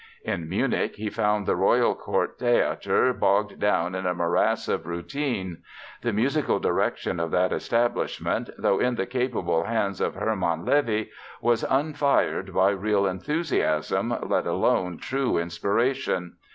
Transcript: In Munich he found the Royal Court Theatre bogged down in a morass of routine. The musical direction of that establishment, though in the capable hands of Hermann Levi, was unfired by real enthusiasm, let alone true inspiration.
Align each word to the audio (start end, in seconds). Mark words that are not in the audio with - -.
In 0.23 0.49
Munich 0.49 0.95
he 0.95 1.11
found 1.11 1.45
the 1.45 1.55
Royal 1.55 1.93
Court 1.93 2.39
Theatre 2.39 3.13
bogged 3.13 3.59
down 3.59 3.93
in 3.93 4.07
a 4.07 4.15
morass 4.15 4.67
of 4.67 4.87
routine. 4.87 5.59
The 6.01 6.11
musical 6.11 6.57
direction 6.57 7.19
of 7.19 7.29
that 7.29 7.53
establishment, 7.53 8.49
though 8.57 8.79
in 8.79 8.95
the 8.95 9.05
capable 9.05 9.65
hands 9.65 10.01
of 10.01 10.15
Hermann 10.15 10.65
Levi, 10.65 11.11
was 11.39 11.63
unfired 11.65 12.51
by 12.51 12.71
real 12.71 13.05
enthusiasm, 13.05 14.11
let 14.27 14.47
alone 14.47 14.97
true 14.97 15.37
inspiration. 15.37 16.33